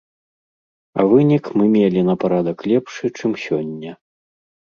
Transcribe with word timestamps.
А 1.01 1.05
вынік 1.09 1.45
мы 1.59 1.67
мелі 1.75 2.01
на 2.09 2.15
парадак 2.23 2.65
лепшы, 2.71 3.05
чым 3.17 3.31
сёння. 3.45 3.91